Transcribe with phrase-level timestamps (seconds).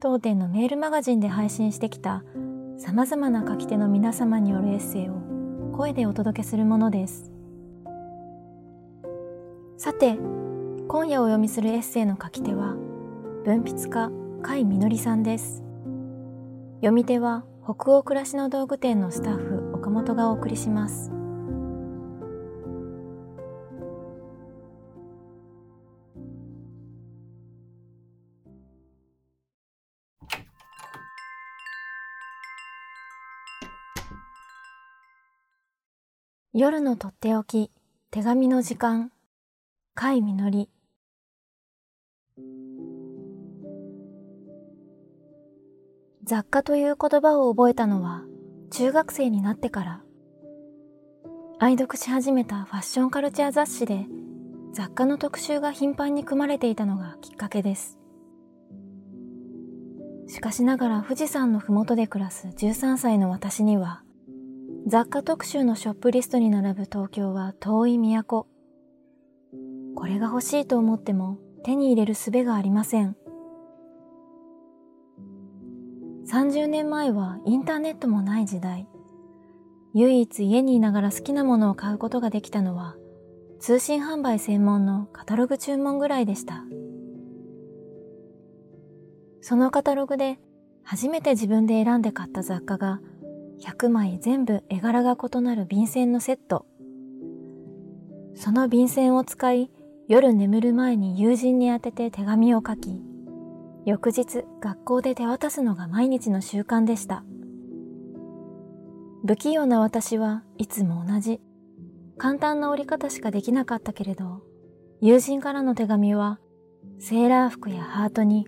[0.00, 2.24] 当店のメールマガジンで配信してきた
[2.78, 5.20] 様々な書き手の皆様によるエッセイを
[5.76, 7.30] 声でお届けするものです。
[9.76, 10.16] さて、
[10.88, 12.76] 今夜お読みするエッセイの書き手は、
[13.44, 15.62] 文筆家、甲斐みのりさんです。
[16.76, 21.12] 読み手は、北欧暮らしの道具店のスタッフ、岡本がお送りします。
[36.52, 37.70] 夜のとっておき、
[38.10, 39.12] 手紙の時間、
[39.94, 40.68] 甲斐みのり。
[46.24, 48.24] 雑貨という言葉を覚えたのは
[48.72, 50.02] 中学生になってから。
[51.60, 54.06] 愛読し始めたファッションカルチャー雑誌で
[54.72, 58.00] 雑貨の特集が頻繁に組まれていたのがきっかけです。
[60.26, 64.02] しかしながら富士山のふもとで暮らす13歳の私には
[64.86, 68.46] 雑貨特集のショップリストに並ぶ東京は遠い都。
[69.94, 73.16] これが欲しいと思っても手に入れる術がありません。
[76.26, 78.88] 30年前はインターネットもない時代。
[79.94, 82.96] 唯一家にいながら好きなものを買うことができたのは
[83.58, 86.64] 通信販売専門のカタログ注文ぐらいでした。
[89.42, 90.38] そのカタログで
[90.82, 93.00] 初めて自分で選んで買った雑貨が
[93.60, 96.66] 100枚全部絵柄が異なる便箋のセット。
[98.34, 99.70] その便箋を使い、
[100.08, 103.02] 夜眠る前に友人に宛てて手紙を書き、
[103.84, 107.24] 翌日学校で手渡すのが毎日の習慣でした。
[109.26, 111.40] 不器用な私はいつも同じ。
[112.16, 114.42] 簡単な折り方しかできなかったけれど、
[115.00, 116.38] 友人からの手紙は、
[116.98, 118.46] セーラー服やハートに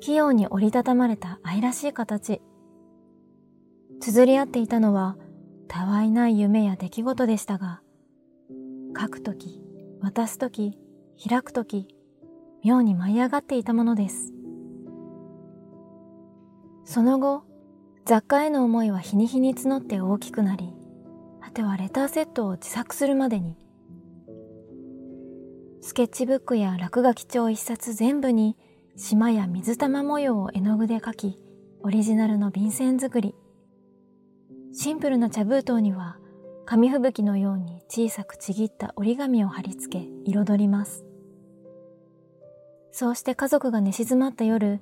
[0.00, 2.40] 器用に折りたたまれた愛らしい形。
[4.00, 5.16] 綴り合っていたのは、
[5.66, 7.82] たわいない夢や出来事でしたが、
[8.98, 9.60] 書くとき、
[10.00, 10.78] 渡すとき、
[11.28, 11.88] 開くとき、
[12.64, 14.32] 妙に舞い上がっていたものです。
[16.84, 17.42] その後、
[18.04, 20.72] 雑貨への思いは日に日に募って大きくなり、
[21.40, 23.56] 果てはレターセットを自作するまでに。
[25.80, 28.56] スケッチブックや落書き帳一冊全部に
[28.96, 31.38] 島や水玉模様を絵の具で描き、
[31.82, 33.34] オリジナルの便箋作り。
[34.72, 36.18] シンプルな茶封筒には
[36.66, 41.04] 紙吹雪のように小さくちぎった折り紙を貼り付け彩ります。
[42.92, 44.80] そうして家族が寝静まった夜、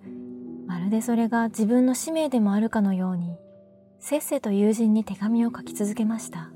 [0.66, 3.36] まるでそれが自分の使命でもあるかのように、
[4.00, 6.50] せっせと友人に手紙を書き続けました。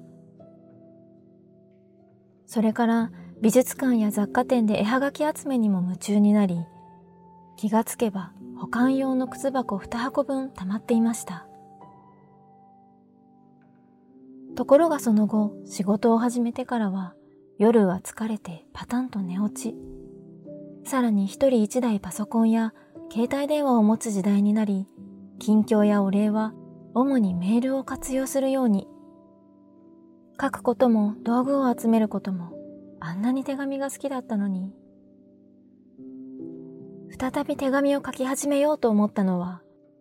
[2.46, 6.64] それから美術館や雑貨店で絵はがき集めにも夢中になり、
[7.56, 11.46] 気がつけば保管用の靴箱2箱分溜まっていました。
[14.56, 17.14] ところがその後、仕事を始めてからは、
[17.58, 19.76] 夜は疲れてパタンと寝落ち。
[20.84, 22.72] さらに一人一台パソコンや
[23.12, 24.86] 携帯電話を持つ時代になり、
[25.38, 26.54] 近況やお礼は
[26.94, 28.88] 主にメールを活用するように。
[30.40, 32.52] 書くことも道具を集めることも
[32.98, 34.72] あんなに手紙が好きだったのに。
[37.18, 39.60] 再び手紙を書き始めようと思ったのは、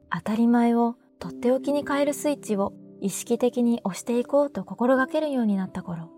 [0.09, 6.09] 当たり前をとっておきに変えるスイッチを意識的に押していこうと心がけるようになった頃、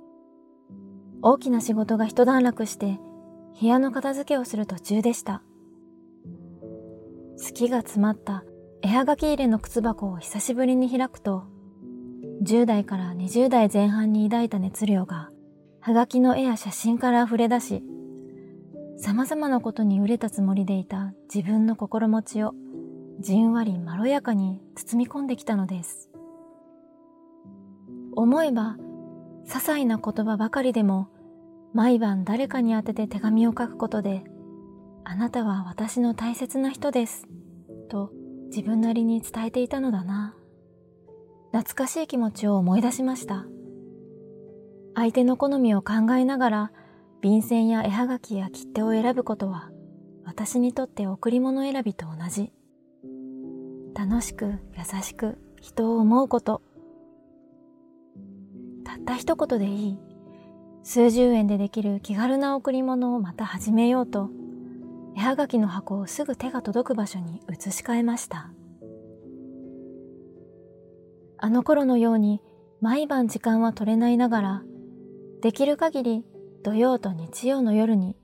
[1.22, 3.00] 大きな仕事が一段落して
[3.60, 5.44] 部屋の片付けをする途中でした。
[7.38, 8.44] 好きが詰まった
[8.82, 11.44] 絵はがき入れの靴箱を久しぶりに開くと、
[12.44, 15.30] 10代から20代前半に抱いた熱量が、
[15.80, 17.84] はがきの絵や写真から溢れ出し、
[18.98, 22.54] 様々なことに憂れたつもりでいた自分の心持ちを
[23.20, 26.11] じんわりまろやかに包み込んできたのです。
[28.14, 28.78] 思えば、
[29.46, 31.10] 些細な言葉ばかりでも、
[31.74, 34.24] 毎晩誰かに宛てて手紙を書くことで、
[35.04, 37.28] あなたは私の大切な人です、
[37.90, 38.12] と
[38.48, 40.36] 自分なりに伝えていたのだな。
[41.52, 43.46] 懐かしい気持ちを思い出しました。
[44.96, 46.72] 相手の好みを考えながら、
[47.22, 49.72] 便箋や絵はがきや切手を選ぶことは、
[50.26, 52.52] 私にとって贈り物選びと同じ。
[53.94, 54.46] 楽しく
[54.78, 56.62] 優しく人を思うこと。
[58.92, 60.00] たった一言でいい。
[60.84, 64.30] 数十円でできる気軽な贈り物をまた始めようと、
[65.16, 68.52] 絵はがきの箱をすぐ手が届く場所に移し替えました。
[71.38, 72.42] あの頃のように
[72.82, 74.64] 毎晩時間は取れないながら、
[75.42, 76.26] できる限り
[76.64, 78.18] 土曜と日曜の夜に、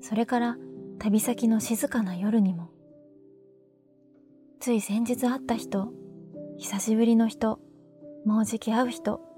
[0.00, 0.56] それから
[0.98, 2.70] 旅先の静かな夜にも、
[4.60, 5.92] つい先日会った人、
[6.56, 7.60] 久しぶりの人、
[8.24, 9.33] もうじき会う人、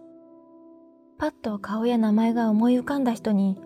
[1.18, 3.58] パッと顔や名前が思い浮かんだ人に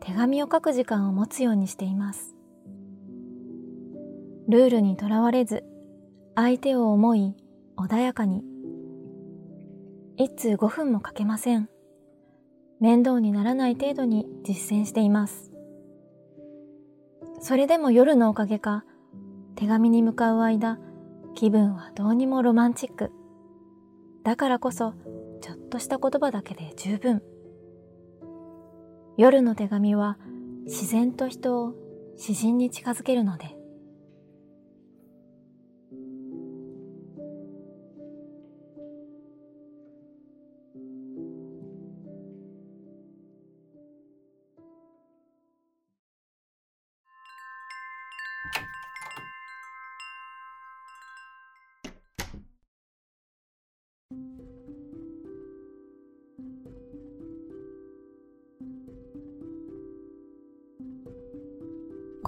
[0.00, 2.34] 手紙を書く時間を持つようにしています。
[4.48, 5.62] ルールにとらわれず、
[6.34, 7.36] 相手を思い、
[7.76, 8.42] 穏やかに。
[10.16, 11.68] 一通5分もかけません。
[12.80, 15.52] 面倒にならない程度に実践しています。
[17.40, 18.84] それでも夜のおかげか、
[19.54, 20.78] 手紙に向かう間、
[21.34, 23.12] 気分はどうにもロマンチック。
[24.24, 24.94] だからこそ、
[25.40, 27.22] ちょっとした言葉だけで十分。
[29.16, 30.18] 夜の手紙は
[30.64, 31.74] 自然と人を
[32.16, 33.59] 詩人に近づけるので。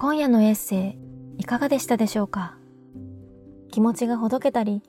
[0.03, 0.97] 今夜のエッセ
[1.37, 2.57] イいかがでしたでしょうか？
[3.71, 4.83] 気持ちがほどけたり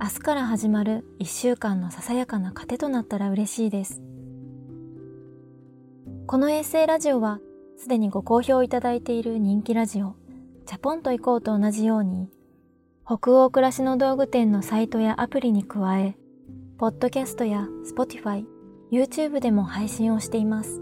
[0.00, 4.00] 明日から始まる一週間のささやかな糧となったら嬉しいです。
[6.26, 7.38] このエッセイラジオは
[7.76, 10.16] すでにご好評いただいている人気ラジオ
[10.64, 12.30] チャポンと行こうと同じように
[13.04, 16.16] 北欧暮らしの道具店のサイトやアプリに加え
[16.78, 18.46] ポッドキャストや Spotify、
[18.90, 20.80] YouTube でも配信をしています。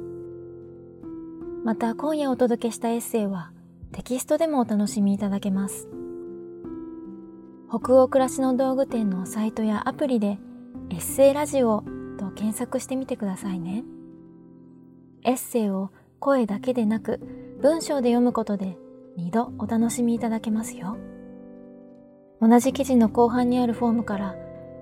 [1.65, 3.51] また今夜お届けしたエッセイは
[3.95, 5.89] テキストでもお楽しみいただけます。
[7.69, 10.37] 北欧暮らしの道具店のサイトやアプリで
[10.91, 11.85] エッセイラジオ
[12.19, 13.85] と検索してみてくださいね。
[15.23, 17.21] エッセイを声だけでなく
[17.63, 18.77] 文章で読むことで
[19.17, 20.97] 2度お楽しみいただけますよ。
[22.41, 24.35] 同じ記事の後半にあるフォームから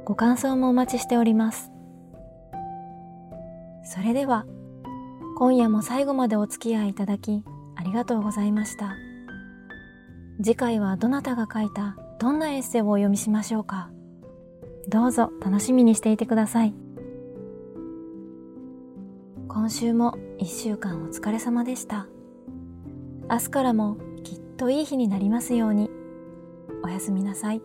[0.06, 1.70] ご感想もお待ちしております。
[3.84, 4.46] それでは
[5.36, 7.44] 今夜も最後までお付き合いいただき
[7.82, 8.94] ありがとうございました。
[10.40, 13.90] 次回はどなたが書いたどんなエッセイをお読みしましょうか。
[14.88, 16.74] どうぞ楽しみにしていてください。
[19.48, 22.06] 今週も一週間お疲れ様でした。
[23.28, 25.90] 明日からもきっといい日になりますように。
[26.84, 27.62] おやすみなさい。